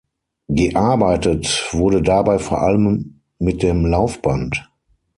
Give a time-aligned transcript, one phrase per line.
[0.49, 4.67] Gearbeitet wurde dabei vor allem mit dem Laufband.